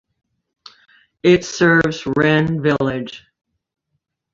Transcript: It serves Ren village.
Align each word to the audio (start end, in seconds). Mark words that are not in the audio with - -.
It 1.21 1.45
serves 1.45 2.07
Ren 2.07 2.63
village. 2.63 3.27